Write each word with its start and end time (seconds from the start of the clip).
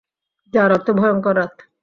যার 0.53 0.69
অর্থ 0.71 0.87
ভয়ঙ্কর 0.91 1.35
রাত। 1.35 1.55